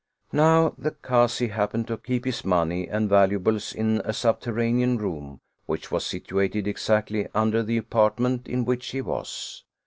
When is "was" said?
5.91-6.03, 9.01-9.63